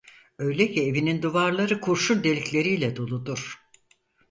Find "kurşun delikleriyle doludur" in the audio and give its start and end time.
1.81-3.59